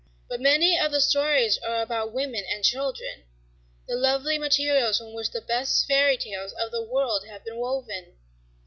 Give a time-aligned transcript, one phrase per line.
[0.27, 5.41] But many of the stories are about women and children,—the lovely materials from which the
[5.41, 8.15] best fairy tales of the world have been woven.